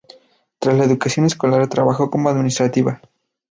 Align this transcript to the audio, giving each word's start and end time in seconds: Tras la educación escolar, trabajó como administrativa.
Tras 0.57 0.75
la 0.75 0.85
educación 0.85 1.27
escolar, 1.27 1.69
trabajó 1.69 2.09
como 2.09 2.29
administrativa. 2.29 3.01